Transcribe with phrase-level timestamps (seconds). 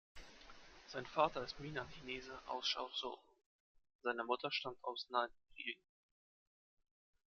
[0.87, 3.17] Sein Vater ist Minnan-Chinese aus Chaozhou,
[4.01, 5.77] seine Mutter stammt aus Nanjing.